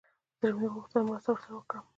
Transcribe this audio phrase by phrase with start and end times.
[0.39, 1.85] زړه مې وغوښتل مرسته ورسره وکړم.